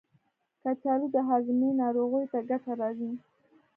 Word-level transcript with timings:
کچالو 0.63 1.07
د 1.15 1.17
هاضمې 1.29 1.69
ناروغیو 1.81 2.31
ته 2.31 2.39
ګټه 2.49 2.73
لري. 2.81 3.09